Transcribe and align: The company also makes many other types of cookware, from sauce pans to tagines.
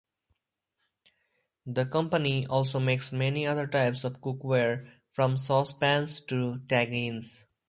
The 1.67 1.85
company 1.85 2.47
also 2.47 2.79
makes 2.79 3.11
many 3.13 3.45
other 3.45 3.67
types 3.67 4.03
of 4.03 4.19
cookware, 4.19 4.89
from 5.13 5.37
sauce 5.37 5.73
pans 5.73 6.21
to 6.21 6.57
tagines. 6.65 7.45